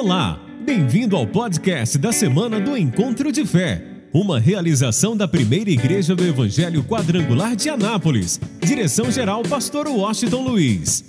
[0.00, 3.82] Olá, bem-vindo ao podcast da semana do Encontro de Fé,
[4.14, 8.38] uma realização da primeira igreja do Evangelho Quadrangular de Anápolis.
[8.60, 11.04] Direção-geral, Pastor Washington Luiz.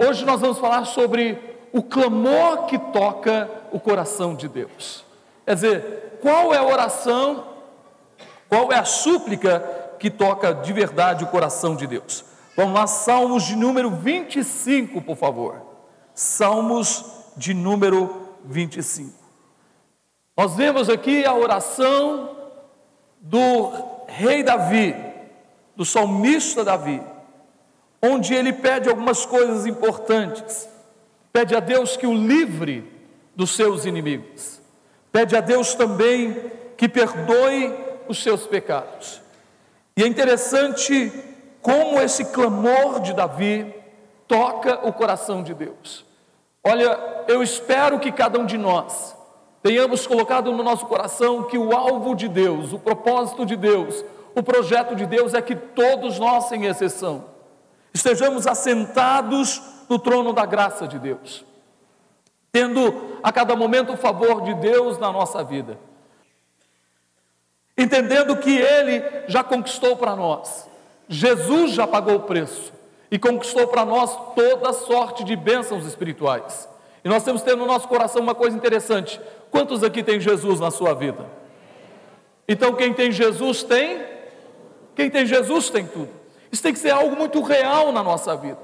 [0.00, 1.36] Hoje nós vamos falar sobre
[1.70, 5.04] o clamor que toca o coração de Deus.
[5.44, 7.44] Quer dizer, qual é a oração,
[8.48, 9.62] qual é a súplica
[9.98, 12.32] que toca de verdade o coração de Deus?
[12.56, 15.60] Vamos lá, Salmos de número 25, por favor.
[16.14, 17.04] Salmos
[17.36, 19.12] de número 25.
[20.36, 22.36] Nós vemos aqui a oração
[23.20, 23.72] do
[24.06, 24.94] rei Davi,
[25.74, 27.02] do salmista Davi,
[28.00, 30.68] onde ele pede algumas coisas importantes.
[31.32, 32.88] Pede a Deus que o livre
[33.34, 34.60] dos seus inimigos.
[35.10, 37.74] Pede a Deus também que perdoe
[38.08, 39.20] os seus pecados.
[39.96, 41.33] E é interessante
[41.64, 43.74] como esse clamor de Davi
[44.28, 46.04] toca o coração de Deus.
[46.62, 49.16] Olha, eu espero que cada um de nós
[49.62, 54.04] tenhamos colocado no nosso coração que o alvo de Deus, o propósito de Deus,
[54.34, 57.24] o projeto de Deus é que todos nós, sem exceção,
[57.94, 61.46] estejamos assentados no trono da graça de Deus,
[62.52, 65.78] tendo a cada momento o favor de Deus na nossa vida,
[67.74, 70.73] entendendo que Ele já conquistou para nós
[71.08, 72.72] Jesus já pagou o preço
[73.10, 76.68] e conquistou para nós toda sorte de bênçãos espirituais.
[77.04, 80.58] E nós temos que ter no nosso coração uma coisa interessante: quantos aqui tem Jesus
[80.58, 81.26] na sua vida?
[82.48, 84.04] Então, quem tem Jesus tem,
[84.94, 86.10] quem tem Jesus tem tudo.
[86.50, 88.58] Isso tem que ser algo muito real na nossa vida.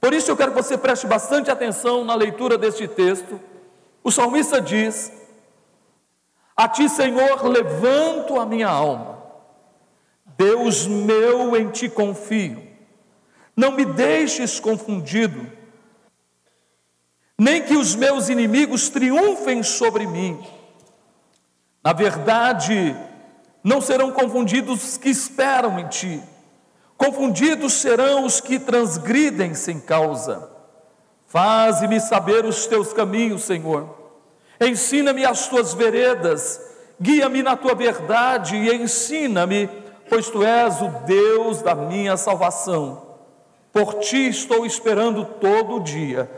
[0.00, 3.40] Por isso, eu quero que você preste bastante atenção na leitura deste texto.
[4.02, 5.12] O salmista diz:
[6.56, 9.13] A ti, Senhor, levanto a minha alma.
[10.36, 12.62] Deus meu, em ti confio.
[13.56, 15.46] Não me deixes confundido,
[17.38, 20.44] nem que os meus inimigos triunfem sobre mim.
[21.82, 22.96] Na verdade,
[23.62, 26.22] não serão confundidos os que esperam em ti,
[26.96, 30.50] confundidos serão os que transgridem sem causa.
[31.26, 34.02] Faze-me saber os teus caminhos, Senhor.
[34.60, 36.60] Ensina-me as tuas veredas,
[37.00, 39.68] guia-me na tua verdade e ensina-me
[40.08, 43.02] pois tu és o Deus da minha salvação.
[43.72, 46.30] Por ti estou esperando todo o dia.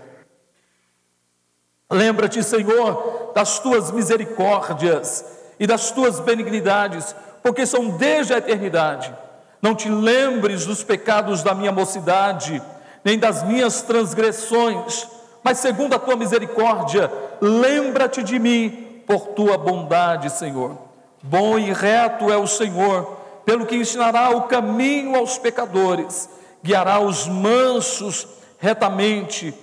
[1.90, 5.24] Lembra-te, Senhor, das tuas misericórdias
[5.60, 9.14] e das tuas benignidades, porque são desde a eternidade.
[9.62, 12.62] Não te lembres dos pecados da minha mocidade,
[13.04, 15.06] nem das minhas transgressões,
[15.42, 17.10] mas segundo a tua misericórdia,
[17.40, 20.76] lembra-te de mim por tua bondade, Senhor.
[21.22, 23.15] Bom e reto é o Senhor
[23.46, 26.28] pelo que ensinará o caminho aos pecadores,
[26.62, 28.26] guiará os mansos
[28.58, 29.54] retamente,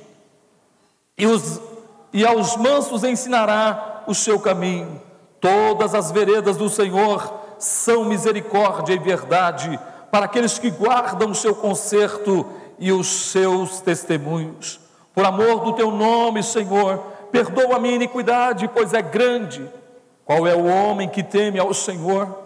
[1.17, 1.59] e, os,
[2.13, 5.01] e aos mansos ensinará o seu caminho.
[5.41, 9.77] Todas as veredas do Senhor são misericórdia e verdade
[10.09, 12.45] para aqueles que guardam o seu conserto
[12.79, 14.79] e os seus testemunhos.
[15.13, 16.99] Por amor do teu nome, Senhor,
[17.31, 19.69] perdoa a minha iniquidade, pois é grande.
[20.23, 22.42] Qual é o homem que teme ao Senhor?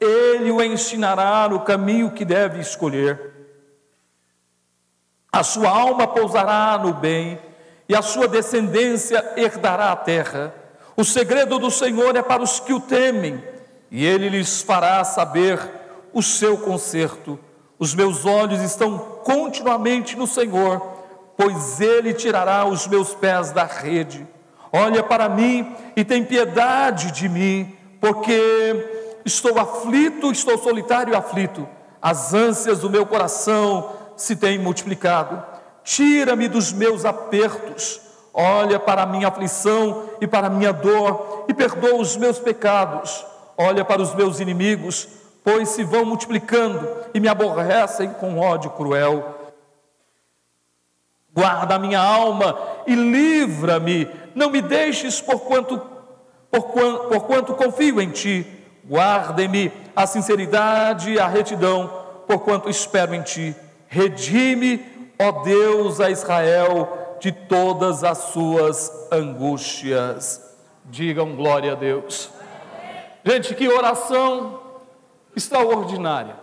[0.00, 3.30] Ele o ensinará no caminho que deve escolher.
[5.30, 7.38] A sua alma pousará no bem,
[7.88, 10.54] e a sua descendência herdará a terra.
[10.96, 13.42] O segredo do Senhor é para os que o temem,
[13.90, 15.58] e ele lhes fará saber
[16.12, 17.38] o seu conserto.
[17.78, 20.80] Os meus olhos estão continuamente no Senhor,
[21.36, 24.26] pois ele tirará os meus pés da rede.
[24.72, 31.68] Olha para mim e tem piedade de mim, porque estou aflito, estou solitário e aflito.
[32.00, 35.42] As ânsias do meu coração se têm multiplicado.
[35.84, 38.00] Tira-me dos meus apertos.
[38.32, 43.24] Olha para a minha aflição e para a minha dor e perdoa os meus pecados.
[43.56, 45.08] Olha para os meus inimigos,
[45.44, 49.36] pois se vão multiplicando e me aborrecem com ódio cruel.
[51.32, 52.56] Guarda a minha alma
[52.86, 54.08] e livra-me.
[54.34, 55.80] Não me deixes por quanto,
[56.50, 58.59] por quanto, por quanto confio em ti
[58.90, 61.86] Guarde-me a sinceridade e a retidão,
[62.26, 63.54] porquanto espero em ti.
[63.86, 64.84] Redime,
[65.16, 70.56] ó Deus, a Israel de todas as suas angústias.
[70.86, 72.30] Digam glória a Deus.
[73.24, 74.60] Gente, que oração
[75.36, 76.34] extraordinária.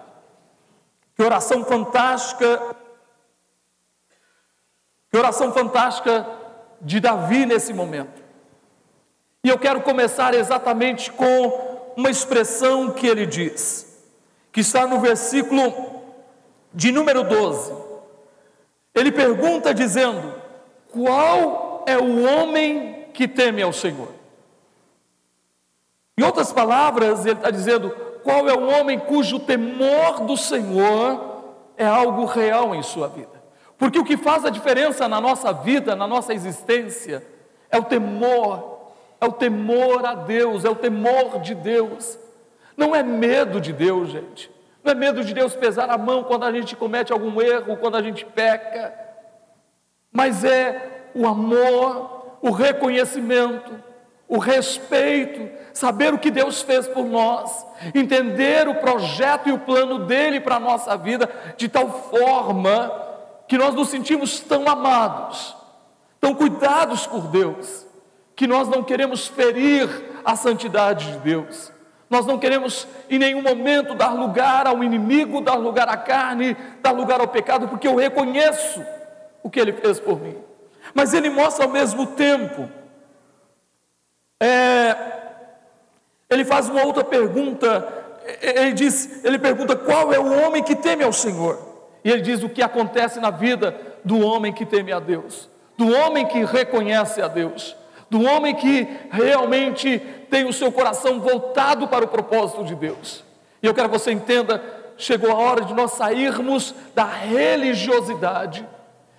[1.18, 2.62] Que oração fantástica.
[5.12, 6.26] Que oração fantástica
[6.80, 8.24] de Davi nesse momento.
[9.44, 11.67] E eu quero começar exatamente com
[11.98, 14.08] uma expressão que ele diz,
[14.52, 15.74] que está no versículo
[16.72, 17.74] de número 12.
[18.94, 20.36] Ele pergunta dizendo:
[20.92, 24.10] Qual é o homem que teme ao Senhor?
[26.16, 27.90] Em outras palavras, ele está dizendo:
[28.24, 31.46] Qual é o homem cujo temor do Senhor
[31.76, 33.42] é algo real em sua vida?
[33.76, 37.26] Porque o que faz a diferença na nossa vida, na nossa existência,
[37.72, 38.77] é o temor,
[39.20, 42.18] é o temor a Deus, é o temor de Deus.
[42.76, 44.52] Não é medo de Deus, gente.
[44.84, 47.98] Não é medo de Deus pesar a mão quando a gente comete algum erro, quando
[47.98, 48.94] a gente peca.
[50.12, 53.74] Mas é o amor, o reconhecimento,
[54.28, 57.66] o respeito, saber o que Deus fez por nós,
[57.96, 62.92] entender o projeto e o plano dele para a nossa vida, de tal forma
[63.48, 65.56] que nós nos sentimos tão amados,
[66.20, 67.87] tão cuidados por Deus,
[68.38, 69.90] que nós não queremos ferir
[70.24, 71.74] a santidade de Deus.
[72.08, 76.92] Nós não queremos em nenhum momento dar lugar ao inimigo, dar lugar à carne, dar
[76.92, 78.86] lugar ao pecado, porque eu reconheço
[79.42, 80.38] o que ele fez por mim.
[80.94, 82.70] Mas ele mostra ao mesmo tempo,
[84.40, 84.96] é,
[86.30, 87.88] ele faz uma outra pergunta,
[88.40, 91.58] ele diz, ele pergunta qual é o homem que teme ao Senhor.
[92.06, 93.76] E ele diz o que acontece na vida
[94.06, 97.76] do homem que teme a Deus, do homem que reconhece a Deus,
[98.10, 100.00] do homem que realmente
[100.30, 103.24] tem o seu coração voltado para o propósito de Deus.
[103.62, 104.62] E eu quero que você entenda:
[104.98, 108.66] chegou a hora de nós sairmos da religiosidade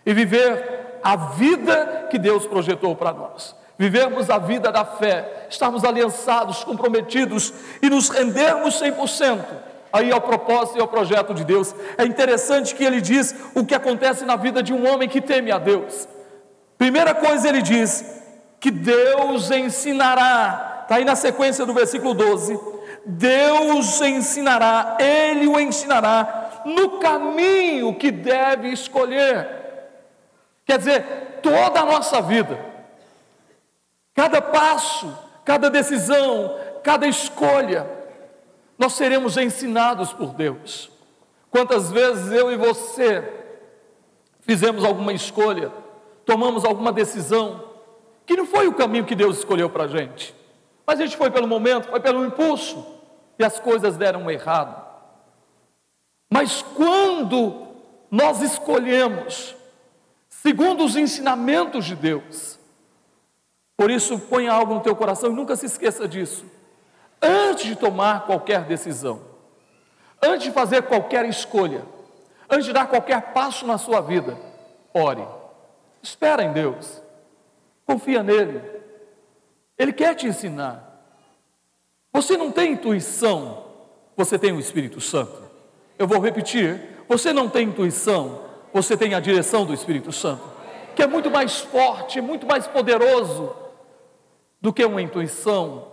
[0.04, 3.54] e viver a vida que Deus projetou para nós.
[3.76, 9.44] Vivermos a vida da fé, estarmos aliançados, comprometidos e nos rendermos 100%
[9.92, 11.74] aí ao propósito e ao projeto de Deus.
[11.96, 15.52] É interessante que ele diz o que acontece na vida de um homem que teme
[15.52, 16.08] a Deus.
[16.76, 18.17] Primeira coisa ele diz
[18.60, 22.58] que Deus ensinará, está aí na sequência do versículo 12:
[23.04, 29.48] Deus ensinará, Ele o ensinará no caminho que deve escolher.
[30.64, 32.58] Quer dizer, toda a nossa vida,
[34.14, 37.86] cada passo, cada decisão, cada escolha,
[38.76, 40.90] nós seremos ensinados por Deus.
[41.50, 43.36] Quantas vezes eu e você
[44.42, 45.72] fizemos alguma escolha,
[46.24, 47.67] tomamos alguma decisão,
[48.28, 50.34] que não foi o caminho que Deus escolheu para a gente,
[50.86, 52.86] mas a gente foi pelo momento, foi pelo impulso,
[53.38, 54.84] e as coisas deram errado.
[56.30, 57.68] Mas quando
[58.10, 59.56] nós escolhemos,
[60.28, 62.58] segundo os ensinamentos de Deus,
[63.74, 66.44] por isso ponha algo no teu coração e nunca se esqueça disso.
[67.22, 69.22] Antes de tomar qualquer decisão,
[70.22, 71.82] antes de fazer qualquer escolha,
[72.50, 74.36] antes de dar qualquer passo na sua vida,
[74.92, 75.26] ore,
[76.02, 77.07] espera em Deus,
[77.88, 78.60] confia nele,
[79.78, 80.84] Ele quer te ensinar.
[82.12, 83.64] Você não tem intuição,
[84.14, 85.42] você tem o Espírito Santo.
[85.98, 90.42] Eu vou repetir: você não tem intuição, você tem a direção do Espírito Santo,
[90.94, 93.56] que é muito mais forte, muito mais poderoso
[94.60, 95.88] do que uma intuição,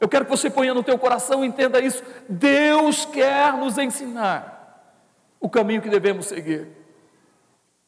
[0.00, 2.02] eu quero que você ponha no teu coração e entenda isso.
[2.28, 4.56] Deus quer nos ensinar
[5.40, 6.68] o caminho que devemos seguir.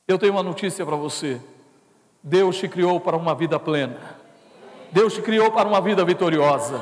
[0.09, 1.41] Eu tenho uma notícia para você.
[2.23, 4.19] Deus te criou para uma vida plena.
[4.93, 6.81] Deus te criou para uma vida vitoriosa.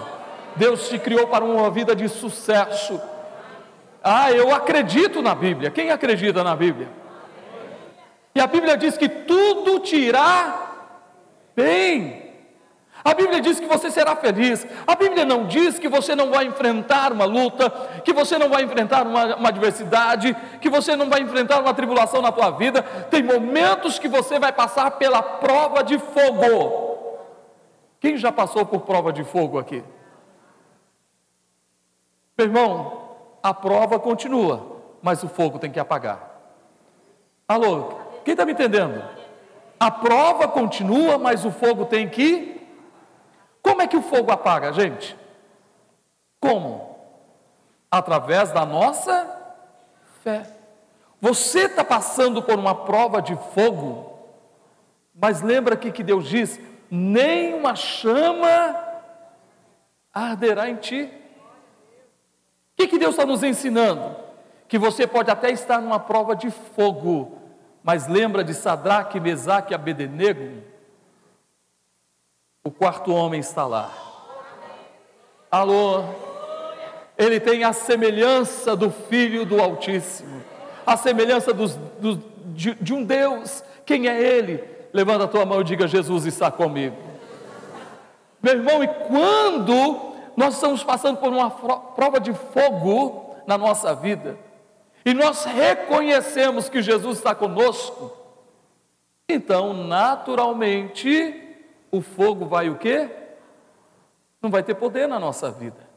[0.57, 3.01] Deus te criou para uma vida de sucesso.
[4.03, 5.71] Ah, eu acredito na Bíblia.
[5.71, 6.89] Quem acredita na Bíblia?
[8.35, 10.87] E a Bíblia diz que tudo te irá
[11.55, 12.28] bem.
[13.09, 14.67] A Bíblia diz que você será feliz.
[14.87, 17.71] A Bíblia não diz que você não vai enfrentar uma luta,
[18.05, 22.21] que você não vai enfrentar uma, uma adversidade, que você não vai enfrentar uma tribulação
[22.21, 22.83] na tua vida.
[22.83, 27.17] Tem momentos que você vai passar pela prova de fogo.
[27.99, 29.83] Quem já passou por prova de fogo aqui?
[32.37, 33.09] Meu irmão,
[33.43, 36.29] a prova continua, mas o fogo tem que apagar.
[37.49, 37.85] Alô,
[38.23, 39.03] quem está me entendendo?
[39.81, 42.58] A prova continua, mas o fogo tem que
[43.69, 45.15] como é que o fogo apaga, gente?
[46.41, 46.97] Como?
[47.91, 49.29] Através da nossa
[50.25, 50.47] fé.
[51.21, 54.21] Você está passando por uma prova de fogo,
[55.15, 56.59] mas lembra aqui que Deus diz:
[56.91, 58.75] nem uma chama
[60.15, 61.03] arderá em ti.
[62.73, 64.17] O que, que Deus está nos ensinando?
[64.67, 67.37] Que você pode até estar numa prova de fogo,
[67.83, 70.63] mas lembra de Sadraque, Mesaque e Abednego?
[72.69, 73.91] O quarto homem está lá.
[75.51, 76.05] Alô?
[77.17, 80.43] Ele tem a semelhança do Filho do Altíssimo,
[80.85, 83.65] a semelhança dos, dos, de, de um Deus.
[83.87, 84.63] Quem é Ele?
[84.93, 86.95] Levanta a tua mão e diga: Jesus está comigo.
[88.43, 94.39] Meu irmão, e quando nós estamos passando por uma prova de fogo na nossa vida,
[95.07, 98.13] e nós reconhecemos que Jesus está conosco,
[99.27, 101.48] Então, naturalmente,
[101.91, 103.09] o fogo vai o quê?
[104.41, 105.89] Não vai ter poder na nossa vida.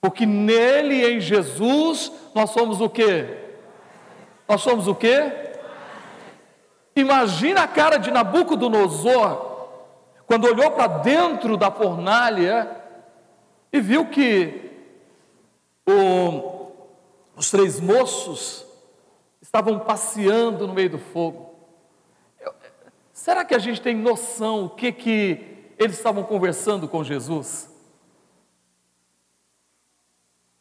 [0.00, 3.38] Porque nele, em Jesus, nós somos o quê?
[4.46, 5.32] Nós somos o quê?
[6.94, 9.54] Imagina a cara de Nabucodonosor
[10.26, 12.70] quando olhou para dentro da fornalha
[13.72, 14.70] e viu que
[15.86, 16.70] o,
[17.36, 18.64] os três moços
[19.40, 21.43] estavam passeando no meio do fogo.
[23.24, 27.70] Será que a gente tem noção o que que eles estavam conversando com Jesus?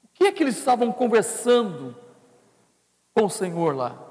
[0.02, 1.94] O que é que eles estavam conversando
[3.14, 4.02] com o Senhor lá?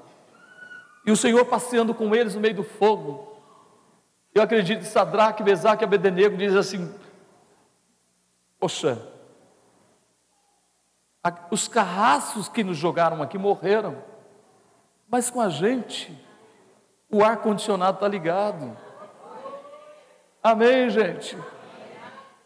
[1.03, 3.41] E o Senhor passeando com eles no meio do fogo.
[4.35, 6.93] Eu acredito que Sadraque, Mesaque e Abednego diz assim:
[8.59, 9.01] Poxa,
[11.49, 13.97] os carraços que nos jogaram aqui morreram,
[15.09, 16.15] mas com a gente,
[17.13, 18.75] o ar-condicionado está ligado.
[20.41, 21.37] Amém, gente?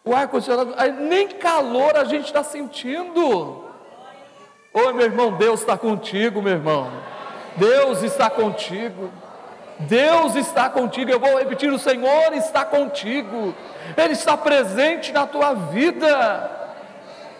[0.03, 3.63] O ar-condicionado, nem calor a gente está sentindo.
[4.73, 6.91] Oi, meu irmão, Deus está contigo, meu irmão.
[7.55, 9.09] Deus está contigo.
[9.79, 11.11] Deus está contigo.
[11.11, 13.55] Eu vou repetir: o Senhor está contigo.
[13.95, 16.51] Ele está presente na tua vida.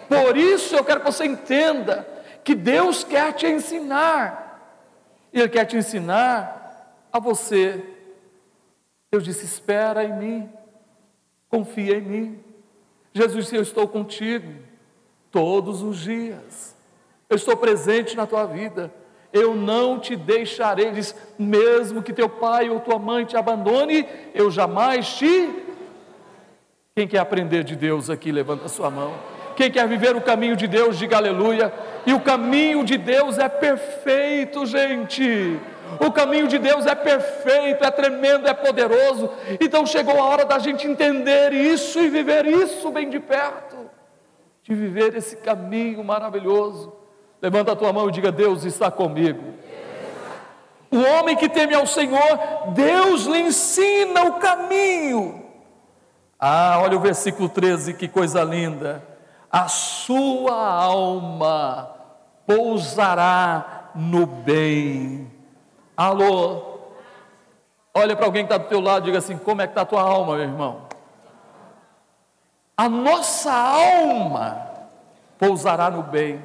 [0.08, 2.08] Por isso eu quero que você entenda
[2.42, 4.62] que Deus quer te ensinar.
[5.34, 6.67] E Ele quer te ensinar
[7.12, 7.84] a você.
[9.12, 10.50] Eu disse: espera em mim,
[11.50, 12.40] confia em mim.
[13.14, 14.54] Jesus disse: Eu estou contigo
[15.32, 16.76] todos os dias.
[17.30, 18.92] Eu estou presente na tua vida
[19.34, 24.50] eu não te deixarei, diz, mesmo que teu pai ou tua mãe te abandone, eu
[24.50, 25.50] jamais te.
[26.96, 29.14] Quem quer aprender de Deus aqui, levanta a sua mão.
[29.56, 31.74] Quem quer viver o caminho de Deus, diga aleluia.
[32.06, 35.60] E o caminho de Deus é perfeito, gente.
[36.00, 39.30] O caminho de Deus é perfeito, é tremendo, é poderoso.
[39.60, 43.78] Então chegou a hora da gente entender isso e viver isso bem de perto,
[44.64, 46.94] de viver esse caminho maravilhoso.
[47.42, 49.54] Levanta a tua mão e diga: Deus está comigo.
[50.90, 52.40] O homem que teme ao Senhor,
[52.74, 55.44] Deus lhe ensina o caminho.
[56.40, 59.04] Ah, olha o versículo 13, que coisa linda.
[59.52, 61.90] A sua alma
[62.46, 65.37] pousará no bem.
[65.98, 66.78] Alô?
[67.92, 69.82] Olha para alguém que está do teu lado e diga assim: como é que está
[69.82, 70.88] a tua alma, meu irmão?
[72.78, 74.70] A nossa alma
[75.40, 76.40] pousará no bem.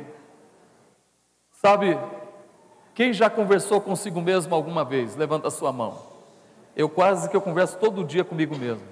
[1.51, 1.99] Sabe,
[2.95, 5.15] quem já conversou consigo mesmo alguma vez?
[5.15, 5.99] Levanta a sua mão.
[6.75, 8.89] Eu quase que eu converso todo dia comigo mesmo.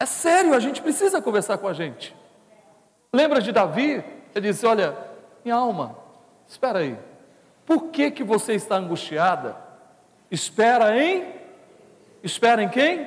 [0.00, 2.14] É sério, a gente precisa conversar com a gente.
[3.12, 4.04] Lembra de Davi?
[4.34, 4.96] Ele disse: Olha,
[5.44, 5.96] minha alma,
[6.48, 6.98] espera aí.
[7.66, 9.56] Por que, que você está angustiada?
[10.30, 11.34] Espera em?
[12.22, 13.06] Espera em quem?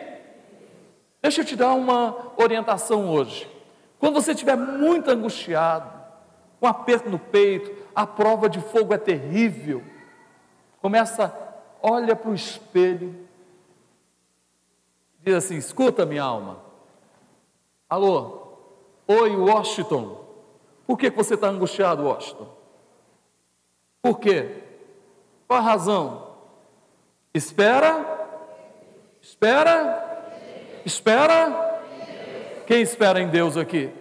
[1.21, 3.49] Deixa eu te dar uma orientação hoje.
[3.97, 5.89] Quando você estiver muito angustiado,
[6.61, 9.81] um aperto no peito, a prova de fogo é terrível.
[10.81, 11.33] Começa,
[11.81, 13.27] olha para o espelho,
[15.21, 16.59] diz assim: escuta, minha alma.
[17.89, 18.57] Alô,
[19.07, 20.19] oi, Washington.
[20.85, 22.58] Por que você está angustiado, Washington?
[24.01, 24.63] Por quê?
[25.47, 26.27] Qual a razão?
[27.33, 28.05] Espera,
[29.21, 30.29] espera,
[30.85, 31.79] espera.
[32.65, 33.91] Quem espera em Deus aqui?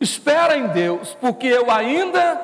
[0.00, 2.40] Espera em Deus, porque eu ainda.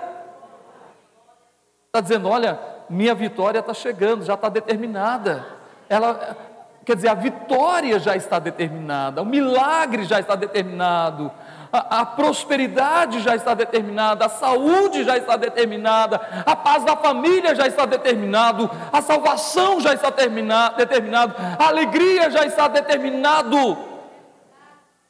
[1.86, 2.58] Está dizendo, olha,
[2.90, 5.46] minha vitória está chegando, já está determinada.
[5.88, 6.36] Ela,
[6.84, 11.30] quer dizer, a vitória já está determinada, o milagre já está determinado,
[11.74, 17.52] a, a, prosperidade já está determinada, a saúde já está determinada, a paz da família
[17.52, 23.76] já está determinado, a salvação já está determinado, a alegria já está determinado.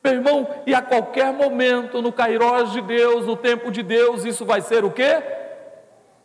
[0.02, 4.46] Meu irmão, e a qualquer momento, no Cairós de Deus, no tempo de Deus, isso
[4.46, 5.22] vai ser o quê?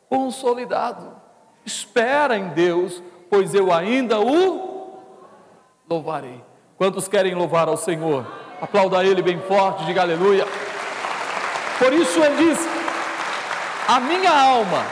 [0.08, 1.18] Consolidado.
[1.66, 5.00] Espera em Deus, pois eu ainda o
[5.90, 6.42] louvarei.
[6.78, 8.49] Quantos querem louvar ao Senhor?
[8.62, 10.46] Aplauda Ele bem forte, diga aleluia.
[11.78, 12.60] Por isso ele diz:
[13.88, 14.86] a minha alma,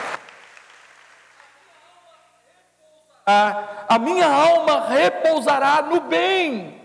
[3.25, 6.77] a, a minha alma repousará no bem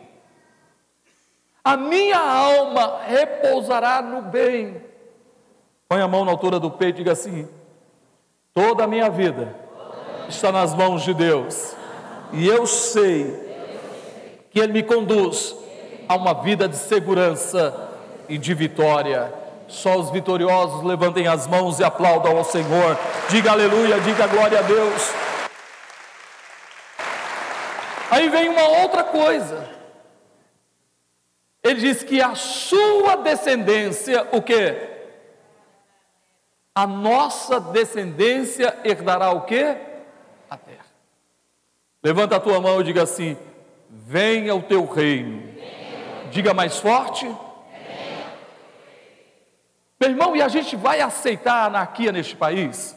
[1.65, 4.83] a minha alma repousará no bem.
[5.89, 7.49] Põe a mão na altura do peito e diga assim:
[8.53, 9.55] toda a minha vida
[10.29, 11.77] está nas mãos de Deus,
[12.33, 13.53] e eu sei
[14.51, 15.55] que Ele me conduz
[16.13, 17.91] a uma vida de segurança
[18.29, 19.33] e de vitória.
[19.67, 22.99] Só os vitoriosos levantem as mãos e aplaudam ao Senhor.
[23.31, 25.13] Diga aleluia, diga glória a Deus.
[28.11, 29.67] Aí vem uma outra coisa.
[31.63, 34.91] Ele diz que a sua descendência, o que?
[36.75, 39.63] A nossa descendência herdará o que?
[40.51, 40.85] A terra.
[42.03, 43.39] Levanta a tua mão e diga assim:
[43.89, 45.42] Venha o teu reino.
[46.33, 47.27] Diga mais forte.
[50.01, 52.97] Meu irmão, e a gente vai aceitar a anarquia neste país?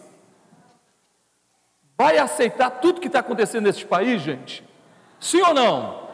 [1.98, 4.64] Vai aceitar tudo que está acontecendo neste país, gente?
[5.20, 6.08] Sim ou não?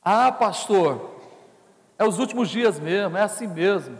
[0.00, 1.18] Ah, pastor,
[1.98, 3.98] é os últimos dias mesmo, é assim mesmo.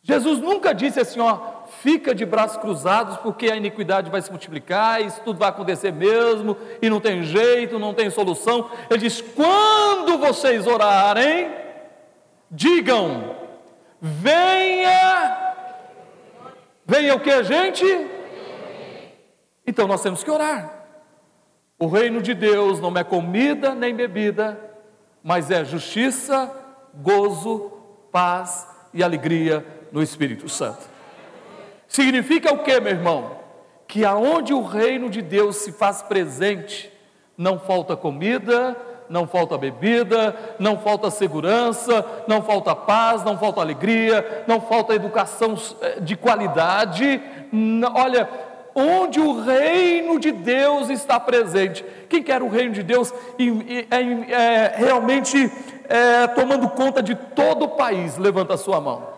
[0.00, 5.00] Jesus nunca disse assim, ó, fica de braços cruzados, porque a iniquidade vai se multiplicar,
[5.00, 8.70] isso tudo vai acontecer mesmo, e não tem jeito, não tem solução.
[8.90, 11.50] Ele diz: quando vocês orarem,
[12.50, 13.36] digam,
[14.00, 15.54] venha,
[16.84, 17.84] venha o que, gente?
[19.66, 20.78] Então nós temos que orar.
[21.78, 24.60] O reino de Deus não é comida nem bebida,
[25.22, 26.50] mas é justiça,
[26.94, 27.72] gozo,
[28.12, 30.90] paz e alegria no Espírito Santo.
[31.90, 33.32] Significa o que, meu irmão?
[33.88, 36.88] Que aonde o reino de Deus se faz presente,
[37.36, 38.76] não falta comida,
[39.08, 45.56] não falta bebida, não falta segurança, não falta paz, não falta alegria, não falta educação
[45.82, 47.20] eh, de qualidade.
[47.92, 48.28] Olha,
[48.72, 51.84] onde o reino de Deus está presente.
[52.08, 53.12] Quem quer o reino de Deus
[53.90, 55.50] é, é, realmente
[55.88, 58.16] é, tomando conta de todo o país?
[58.16, 59.09] Levanta a sua mão.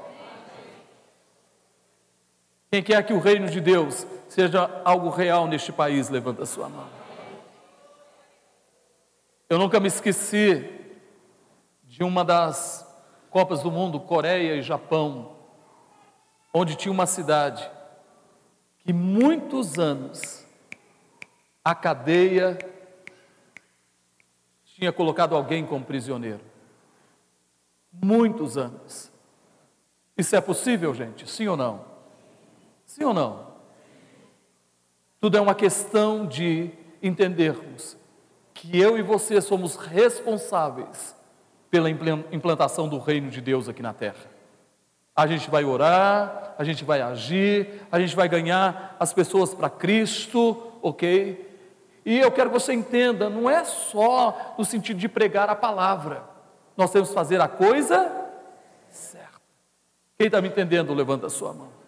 [2.72, 6.08] Quem quer que o reino de Deus seja algo real neste país?
[6.08, 6.88] Levanta a sua mão.
[9.46, 10.70] Eu nunca me esqueci
[11.84, 12.90] de uma das
[13.28, 15.36] Copas do Mundo, Coreia e Japão,
[16.50, 17.70] onde tinha uma cidade
[18.78, 20.46] que muitos anos
[21.62, 22.56] a cadeia
[24.64, 26.40] tinha colocado alguém como prisioneiro.
[27.92, 29.12] Muitos anos.
[30.16, 31.28] Isso é possível, gente?
[31.28, 31.91] Sim ou não?
[32.92, 33.46] Sim ou não?
[35.18, 36.70] Tudo é uma questão de
[37.02, 37.96] entendermos
[38.52, 41.16] que eu e você somos responsáveis
[41.70, 44.30] pela implantação do reino de Deus aqui na terra.
[45.16, 49.70] A gente vai orar, a gente vai agir, a gente vai ganhar as pessoas para
[49.70, 51.50] Cristo, ok?
[52.04, 56.24] E eu quero que você entenda, não é só no sentido de pregar a palavra,
[56.76, 58.12] nós temos que fazer a coisa
[58.90, 59.40] certa.
[60.18, 61.81] Quem está me entendendo, levanta a sua mão.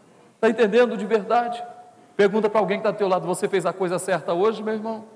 [0.44, 1.64] Está entendendo de verdade?
[2.14, 4.74] Pergunta para alguém que está do teu lado: você fez a coisa certa hoje, meu
[4.74, 5.06] irmão?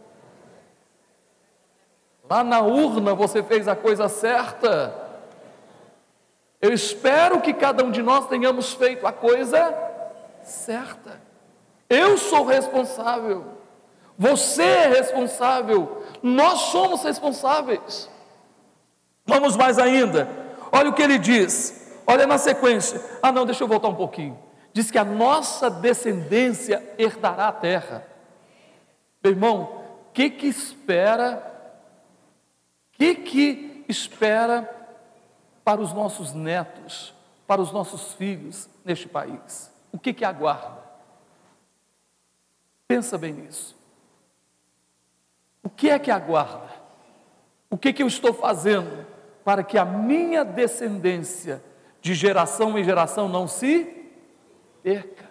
[2.30, 4.94] Lá na urna você fez a coisa certa?
[6.62, 9.76] Eu espero que cada um de nós tenhamos feito a coisa
[10.42, 11.20] certa.
[11.90, 13.44] Eu sou responsável.
[14.16, 16.04] Você é responsável.
[16.22, 18.08] Nós somos responsáveis.
[19.26, 20.26] Vamos mais ainda.
[20.72, 22.00] Olha o que ele diz.
[22.06, 22.98] Olha na sequência.
[23.22, 24.47] Ah, não, deixa eu voltar um pouquinho.
[24.78, 28.06] Diz que a nossa descendência herdará a terra.
[29.20, 31.42] Meu irmão, o que que espera?
[32.86, 34.70] O que que espera
[35.64, 37.12] para os nossos netos,
[37.44, 39.68] para os nossos filhos neste país?
[39.90, 40.78] O que que aguarda?
[42.86, 43.76] Pensa bem nisso.
[45.60, 46.70] O que é que aguarda?
[47.68, 49.04] O que que eu estou fazendo
[49.44, 51.60] para que a minha descendência
[52.00, 53.97] de geração em geração não se
[54.82, 55.28] perca?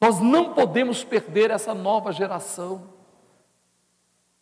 [0.00, 2.82] Nós não podemos perder essa nova geração.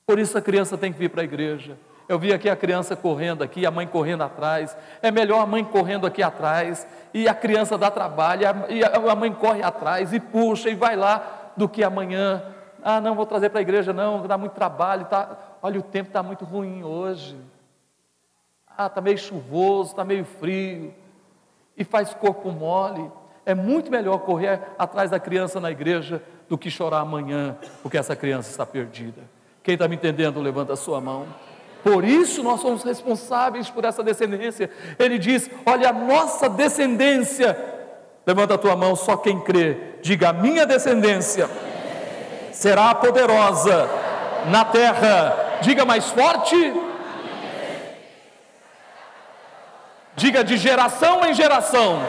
[0.07, 1.79] Por isso a criança tem que vir para a igreja.
[2.09, 4.77] Eu vi aqui a criança correndo aqui, a mãe correndo atrás.
[5.03, 9.33] É melhor a mãe correndo aqui atrás e a criança dá trabalho, e a mãe
[9.33, 12.43] corre atrás e puxa e vai lá, do que amanhã.
[12.83, 15.07] Ah, não vou trazer para a igreja, não, dá muito trabalho.
[15.07, 17.37] Tá, olha, o tempo está muito ruim hoje.
[18.69, 20.95] Ah, está meio chuvoso, está meio frio.
[21.77, 23.11] E faz corpo mole.
[23.45, 28.17] É muito melhor correr atrás da criança na igreja do que chorar amanhã, porque essa
[28.17, 29.23] criança está perdida.
[29.63, 31.27] Quem está me entendendo, levanta a sua mão.
[31.83, 34.71] Por isso nós somos responsáveis por essa descendência.
[34.99, 37.57] Ele diz: Olha, a nossa descendência.
[38.27, 39.77] Levanta a tua mão, só quem crê.
[40.03, 41.49] Diga: A minha descendência
[42.53, 43.89] será poderosa
[44.51, 45.59] na terra.
[45.63, 46.57] Diga mais forte.
[50.17, 52.03] Diga de geração em geração.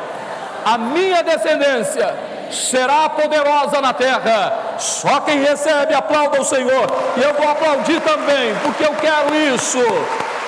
[0.65, 2.15] A minha descendência
[2.51, 4.77] será poderosa na terra.
[4.79, 6.87] Só quem recebe, aplauda o Senhor.
[7.17, 9.79] E eu vou aplaudir também, porque eu quero isso.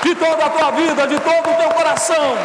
[0.01, 2.37] de toda a tua vida, de todo o teu coração.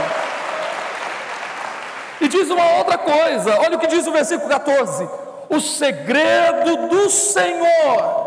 [2.20, 5.08] E diz uma outra coisa, olha o que diz o versículo 14:
[5.48, 8.24] o segredo do Senhor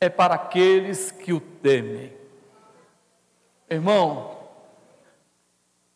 [0.00, 2.12] é para aqueles que o temem.
[3.68, 4.33] Irmão,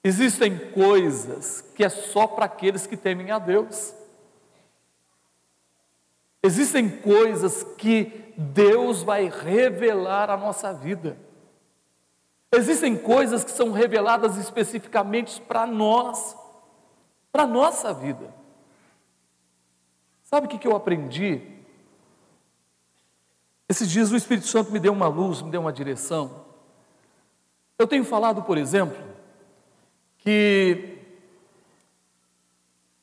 [0.09, 3.95] existem coisas que é só para aqueles que temem a Deus.
[6.43, 11.19] Existem coisas que Deus vai revelar à nossa vida.
[12.51, 16.35] Existem coisas que são reveladas especificamente para nós,
[17.31, 18.33] para a nossa vida.
[20.23, 21.43] Sabe o que eu aprendi?
[23.69, 26.47] Esses dias o Espírito Santo me deu uma luz, me deu uma direção.
[27.79, 29.08] Eu tenho falado, por exemplo,
[30.29, 30.99] que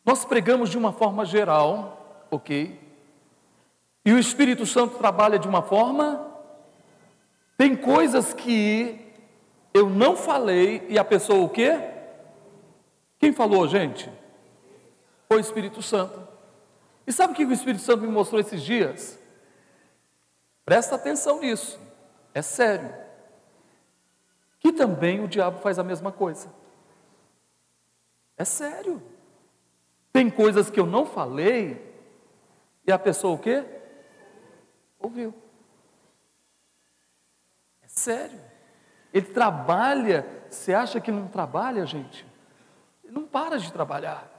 [0.06, 2.80] nós pregamos de uma forma geral, ok?
[4.06, 6.24] E o Espírito Santo trabalha de uma forma.
[7.58, 9.12] Tem coisas que
[9.74, 11.80] eu não falei e a pessoa o quê?
[13.18, 14.08] Quem falou, gente?
[15.28, 16.28] Foi o Espírito Santo.
[17.08, 19.18] E sabe o que o Espírito Santo me mostrou esses dias?
[20.64, 21.80] Presta atenção nisso,
[22.36, 22.94] é sério.
[24.60, 26.64] Que também o diabo faz a mesma coisa.
[28.38, 29.02] É sério.
[30.12, 31.94] Tem coisas que eu não falei
[32.86, 33.64] e a pessoa o quê?
[35.00, 35.34] Ouviu.
[37.82, 38.40] É sério.
[39.14, 42.26] Ele trabalha, você acha que não trabalha, gente?
[43.04, 44.30] Ele não para de trabalhar.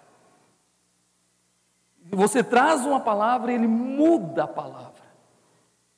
[2.11, 5.03] Você traz uma palavra e ele muda a palavra.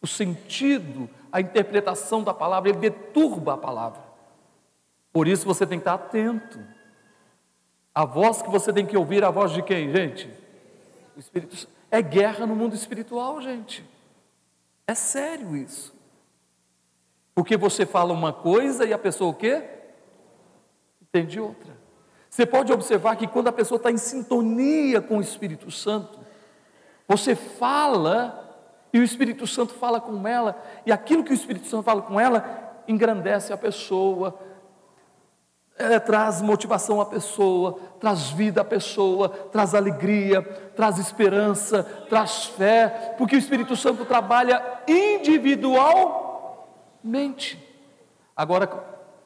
[0.01, 4.01] O sentido, a interpretação da palavra, ele deturba a palavra.
[5.13, 6.59] Por isso você tem que estar atento.
[7.99, 10.31] A voz que você tem que ouvir é a voz de quem, gente?
[11.17, 13.85] O Espírito É guerra no mundo espiritual, gente.
[14.87, 15.93] É sério isso.
[17.35, 19.65] Porque você fala uma coisa e a pessoa o quê?
[21.03, 21.77] Entende outra.
[22.31, 26.21] Você pode observar que quando a pessoa está em sintonia com o Espírito Santo,
[27.09, 30.57] você fala e o Espírito Santo fala com ela,
[30.87, 34.39] e aquilo que o Espírito Santo fala com ela engrandece a pessoa,
[35.79, 40.43] é, traz motivação à pessoa, traz vida à pessoa, traz alegria,
[40.75, 46.29] traz esperança, traz fé, porque o Espírito Santo trabalha individual
[47.03, 47.59] mente.
[48.37, 48.67] Agora,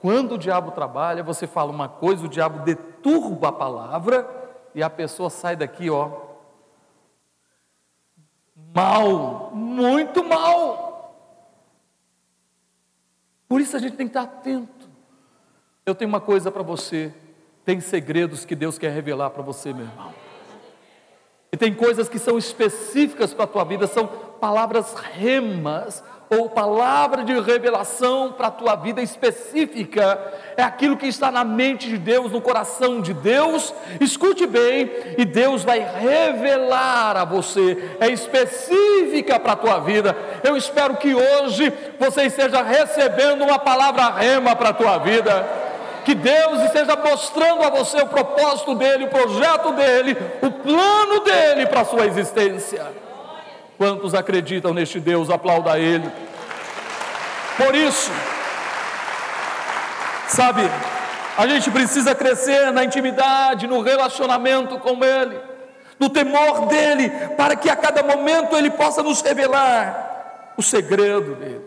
[0.00, 4.28] quando o diabo trabalha, você fala uma coisa, o diabo deturba a palavra
[4.74, 6.10] e a pessoa sai daqui, ó,
[8.74, 10.82] mal, muito mal.
[13.48, 14.81] Por isso a gente tem que estar atento.
[15.84, 17.12] Eu tenho uma coisa para você,
[17.64, 20.14] tem segredos que Deus quer revelar para você, meu irmão.
[21.50, 27.24] E tem coisas que são específicas para a tua vida, são palavras remas, ou palavra
[27.24, 30.18] de revelação para a tua vida específica,
[30.56, 33.74] é aquilo que está na mente de Deus, no coração de Deus.
[34.00, 40.16] Escute bem, e Deus vai revelar a você, é específica para a tua vida.
[40.42, 45.61] Eu espero que hoje você esteja recebendo uma palavra rema para a tua vida.
[46.04, 51.66] Que Deus esteja mostrando a você o propósito dele, o projeto dele, o plano dele
[51.66, 52.84] para a sua existência.
[53.78, 55.30] Quantos acreditam neste Deus?
[55.30, 56.10] Aplauda Ele.
[57.56, 58.10] Por isso,
[60.28, 60.62] sabe,
[61.36, 65.38] a gente precisa crescer na intimidade, no relacionamento com Ele,
[65.98, 71.64] no temor dEle, para que a cada momento Ele possa nos revelar o segredo dEle,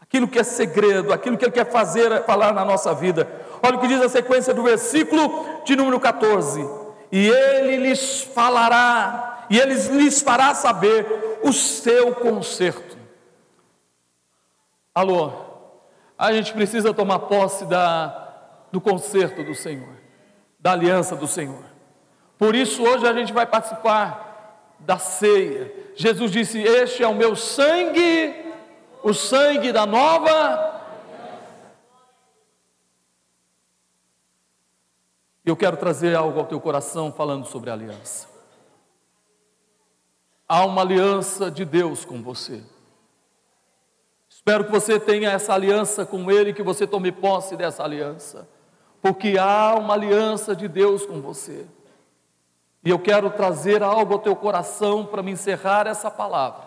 [0.00, 3.28] aquilo que é segredo, aquilo que Ele quer fazer, falar na nossa vida.
[3.62, 6.68] Olha o que diz a sequência do versículo de número 14:
[7.10, 12.96] E Ele lhes falará e ele lhes fará saber o seu conserto.
[14.94, 15.30] Alô,
[16.16, 18.30] a gente precisa tomar posse da,
[18.72, 19.92] do conserto do Senhor,
[20.58, 21.64] da aliança do Senhor.
[22.38, 25.70] Por isso, hoje a gente vai participar da ceia.
[25.96, 28.34] Jesus disse: Este é o meu sangue,
[29.02, 30.80] o sangue da nova.
[35.52, 38.26] Eu quero trazer algo ao teu coração falando sobre aliança.
[40.48, 42.62] Há uma aliança de Deus com você.
[44.30, 48.48] Espero que você tenha essa aliança com Ele, que você tome posse dessa aliança,
[49.02, 51.66] porque há uma aliança de Deus com você.
[52.82, 56.64] E eu quero trazer algo ao teu coração para me encerrar essa palavra.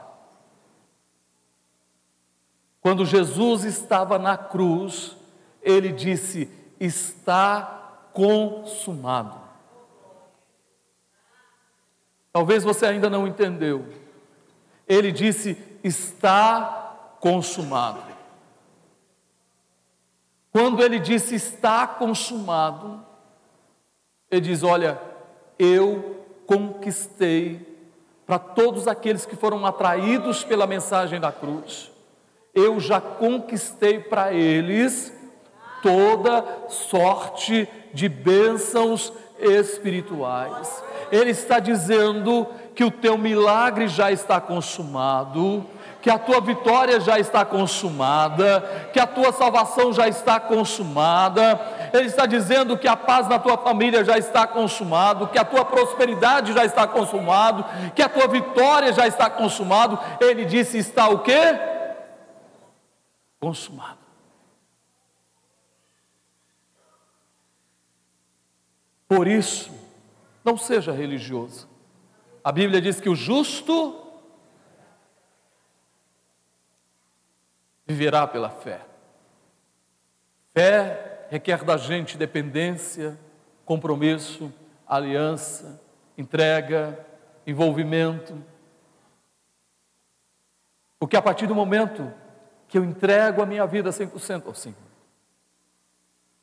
[2.81, 5.17] Quando Jesus estava na cruz,
[5.63, 6.47] ele disse:
[6.79, 7.84] Está
[8.15, 9.39] consumado.
[12.31, 13.85] Talvez você ainda não entendeu.
[14.87, 18.01] Ele disse: está consumado.
[20.51, 23.05] quando ele disse está consumado,
[24.31, 24.99] ele diz: Olha,
[25.59, 27.75] eu conquistei
[28.25, 31.91] para todos aqueles que foram atraídos pela mensagem da cruz,
[32.53, 35.14] eu já conquistei para eles
[35.85, 40.83] toda sorte de bênçãos espirituais.
[41.11, 45.63] Ele está dizendo que o teu milagre já está consumado,
[46.01, 51.59] que a tua vitória já está consumada, que a tua salvação já está consumada.
[51.93, 55.63] Ele está dizendo que a paz na tua família já está consumado, que a tua
[55.63, 59.99] prosperidade já está consumado, que a tua vitória já está consumado.
[60.19, 61.59] Ele disse está o quê?
[63.39, 64.04] Consumado.
[69.07, 69.71] Por isso,
[70.43, 71.67] não seja religioso.
[72.43, 74.01] A Bíblia diz que o justo
[77.85, 78.81] viverá pela fé.
[80.53, 83.19] Fé requer da gente dependência,
[83.65, 84.53] compromisso,
[84.87, 85.81] aliança,
[86.17, 87.05] entrega,
[87.45, 88.41] envolvimento.
[90.99, 92.11] Porque a partir do momento
[92.67, 94.77] que eu entrego a minha vida 100% ao Senhor,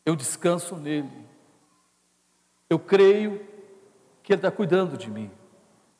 [0.04, 1.31] eu descanso nele.
[2.72, 3.40] Eu creio
[4.22, 5.30] que Ele está cuidando de mim.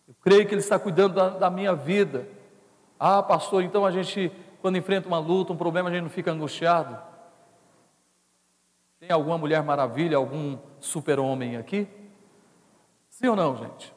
[0.08, 2.26] Eu creio que Ele está cuidando da, da minha vida.
[2.98, 4.32] Ah, pastor, então a gente
[4.62, 6.96] quando enfrenta uma luta, um problema, a gente não fica angustiado?
[9.00, 11.88] Tem alguma mulher maravilha, algum super-homem aqui?
[13.11, 13.92] Sim ou não, gente?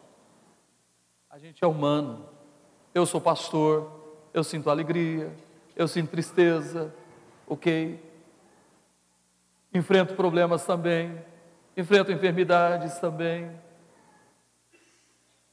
[1.30, 2.28] A gente é humano.
[2.96, 3.92] Eu sou pastor,
[4.34, 5.32] eu sinto alegria,
[5.76, 6.92] eu sinto tristeza,
[7.48, 8.04] ok?
[9.72, 11.16] Enfrento problemas também,
[11.76, 13.52] enfrento enfermidades também,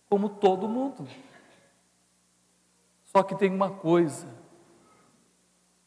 [0.08, 1.08] como todo mundo.
[3.04, 4.26] Só que tem uma coisa,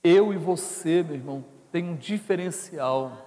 [0.04, 3.26] eu e você, meu irmão, tem um diferencial.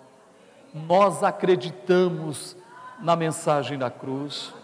[0.73, 2.57] Nós acreditamos
[3.01, 4.55] na mensagem da cruz,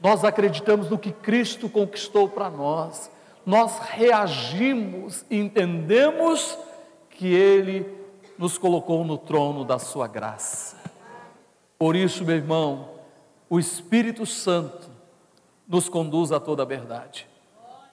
[0.00, 3.10] nós acreditamos no que Cristo conquistou para nós,
[3.46, 6.58] nós reagimos e entendemos
[7.08, 7.86] que Ele
[8.36, 10.83] nos colocou no trono da Sua graça.
[11.84, 12.92] Por isso, meu irmão,
[13.46, 14.88] o Espírito Santo
[15.68, 17.28] nos conduz a toda a verdade.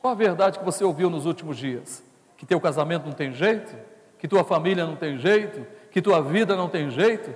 [0.01, 2.01] Qual a verdade que você ouviu nos últimos dias?
[2.37, 3.75] que teu casamento não tem jeito,
[4.17, 7.35] que tua família não tem jeito, que tua vida não tem jeito.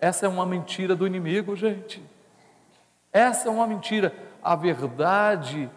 [0.00, 2.02] Essa é uma mentira do inimigo, gente.
[3.12, 4.12] Essa é uma mentira.
[4.42, 5.70] A verdade,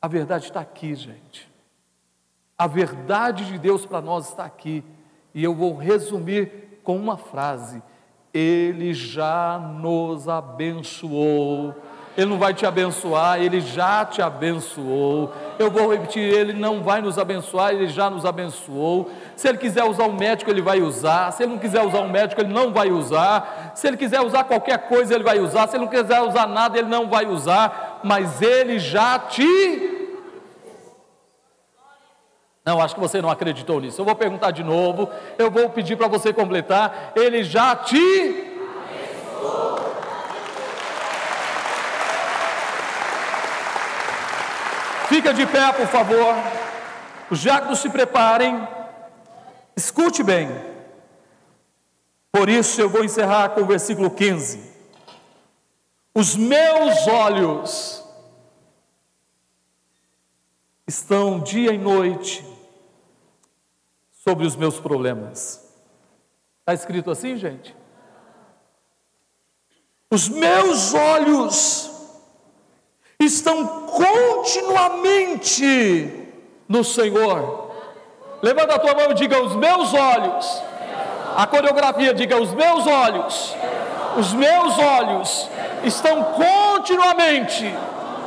[0.00, 1.52] a verdade está aqui, gente.
[2.56, 4.82] A verdade de Deus para nós está aqui.
[5.34, 7.82] E eu vou resumir com uma frase:
[8.32, 11.74] Ele já nos abençoou
[12.16, 15.32] ele não vai te abençoar, Ele já te abençoou.
[15.58, 19.10] Eu vou repetir: Ele não vai nos abençoar, Ele já nos abençoou.
[19.34, 21.30] Se Ele quiser usar um médico, Ele vai usar.
[21.32, 23.72] Se Ele não quiser usar um médico, Ele não vai usar.
[23.74, 25.66] Se Ele quiser usar qualquer coisa, Ele vai usar.
[25.68, 28.00] Se Ele não quiser usar nada, Ele não vai usar.
[28.04, 29.91] Mas Ele já te.
[32.64, 34.00] Não, acho que você não acreditou nisso.
[34.00, 35.08] Eu vou perguntar de novo.
[35.36, 37.12] Eu vou pedir para você completar.
[37.16, 38.52] Ele já te.
[45.08, 46.34] Fica de pé, por favor.
[47.28, 48.66] Os diáconos se preparem.
[49.76, 50.48] Escute bem.
[52.30, 54.70] Por isso eu vou encerrar com o versículo 15.
[56.14, 58.04] Os meus olhos
[60.86, 62.51] estão dia e noite
[64.22, 65.60] sobre os meus problemas.
[66.60, 67.74] Está escrito assim, gente?
[70.10, 71.90] Os meus olhos
[73.18, 76.28] estão continuamente
[76.68, 77.72] no Senhor.
[78.40, 80.62] Levanta a tua mão e diga: Os meus olhos.
[81.36, 83.56] A coreografia diga: Os meus olhos.
[84.18, 85.48] Os meus olhos
[85.84, 87.64] estão continuamente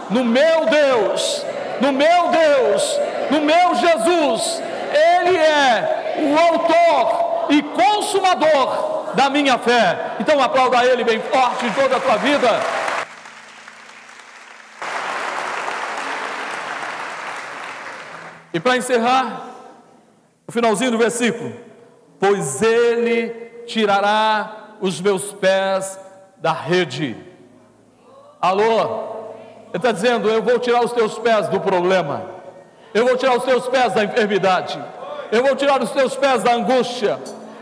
[0.10, 1.46] no meu Deus,
[1.80, 4.65] no meu Deus, no meu Jesus.
[4.96, 10.16] Ele é o autor e consumador da minha fé.
[10.20, 12.50] Então aplauda Ele bem forte em toda a tua vida.
[18.54, 19.50] E para encerrar,
[20.48, 21.54] o finalzinho do versículo:
[22.18, 23.30] Pois ele
[23.68, 26.00] tirará os meus pés
[26.38, 27.18] da rede.
[28.40, 29.16] Alô?
[29.70, 32.35] Ele está dizendo: Eu vou tirar os teus pés do problema,
[32.96, 34.82] eu vou tirar os teus pés da enfermidade,
[35.30, 37.20] eu vou tirar os teus pés da angústia,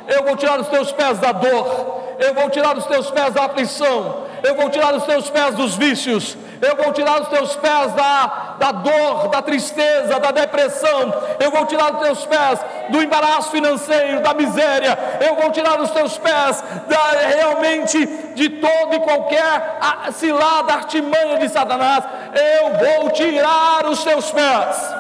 [0.08, 3.46] eu vou tirar os teus pés da dor, eu vou tirar os teus pés da
[3.46, 7.94] aflição, eu vou tirar os teus pés dos vícios, eu vou tirar os teus pés
[7.94, 11.14] da, da dor, da tristeza, da depressão.
[11.38, 14.98] Eu vou tirar dos teus pés do embaraço financeiro, da miséria.
[15.20, 19.80] Eu vou tirar dos teus pés da, realmente de todo e qualquer
[20.14, 22.06] cilada, artimanha de Satanás.
[22.34, 24.93] Eu vou tirar os teus pés.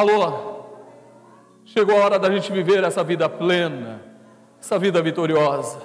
[0.00, 0.32] Alô?
[1.66, 4.00] Chegou a hora da gente viver essa vida plena,
[4.58, 5.76] essa vida vitoriosa,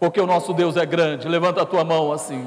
[0.00, 1.28] porque o nosso Deus é grande.
[1.28, 2.44] Levanta a tua mão assim.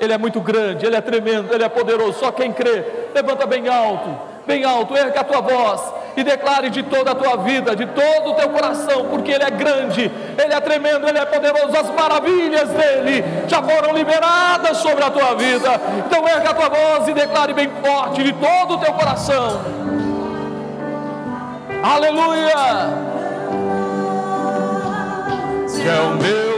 [0.00, 2.18] Ele é muito grande, Ele é tremendo, Ele é poderoso.
[2.18, 4.18] Só quem crê, levanta bem alto,
[4.48, 8.30] bem alto, erga a tua voz e declare de toda a tua vida, de todo
[8.30, 11.76] o teu coração, porque Ele é grande, Ele é tremendo, Ele é poderoso.
[11.76, 15.80] As maravilhas dele já foram liberadas sobre a tua vida.
[16.06, 19.60] Então erga a tua voz e declare bem forte de todo o teu coração.
[21.82, 23.10] Aleluia!
[25.74, 26.49] Que é o meu